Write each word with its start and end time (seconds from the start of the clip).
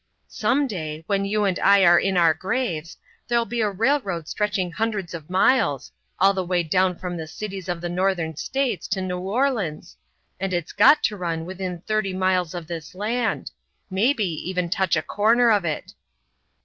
Some 0.29 0.65
day, 0.65 1.03
when 1.05 1.25
you 1.25 1.43
and 1.45 1.59
I 1.59 1.83
are 1.85 1.99
in 1.99 2.17
our 2.17 2.33
graves, 2.33 2.97
there'll 3.27 3.45
be 3.45 3.61
a 3.61 3.69
railroad 3.69 4.27
stretching 4.27 4.71
hundreds 4.71 5.13
of 5.13 5.29
miles 5.29 5.91
all 6.19 6.33
the 6.33 6.43
way 6.43 6.63
down 6.63 6.97
from 6.97 7.15
the 7.17 7.27
cities 7.27 7.69
of 7.69 7.81
the 7.81 7.87
Northern 7.87 8.35
States 8.35 8.87
to 8.87 9.01
New 9.01 9.19
Orleans 9.19 9.95
and 10.39 10.53
its 10.55 10.71
got 10.71 11.03
to 11.03 11.15
run 11.17 11.45
within 11.45 11.81
thirty 11.81 12.13
miles 12.15 12.55
of 12.55 12.65
this 12.65 12.95
land 12.95 13.51
may 13.91 14.11
be 14.11 14.25
even 14.49 14.71
touch 14.71 14.95
a 14.95 15.03
corner 15.03 15.51
of 15.51 15.65
it. 15.65 15.93